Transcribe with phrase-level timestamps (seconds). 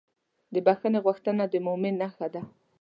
[0.53, 2.41] د بښنې غوښتنه د مؤمن نښه ده.